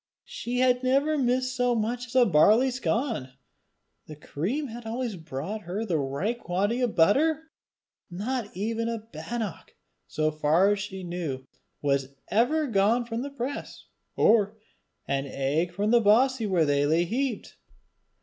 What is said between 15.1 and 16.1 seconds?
egg from the